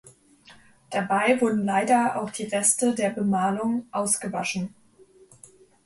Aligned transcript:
Dabei 0.89 1.39
wurden 1.39 1.63
leider 1.63 2.19
auch 2.19 2.31
die 2.31 2.45
Reste 2.47 2.95
der 2.95 3.11
Bemalung 3.11 3.85
ausgewaschen. 3.91 4.73